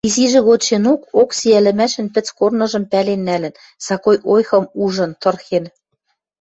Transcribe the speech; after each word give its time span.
Изижӹ 0.07 0.41
годшенок 0.47 1.01
Окси 1.21 1.47
ӹлӹмӓшӹн 1.59 2.07
пӹц 2.13 2.27
корныжым 2.37 2.83
пӓлен 2.91 3.21
нӓлӹн, 3.27 3.53
сакой 3.85 4.17
ойхым 4.33 4.65
ужын, 4.83 5.11
тырхен. 5.21 5.65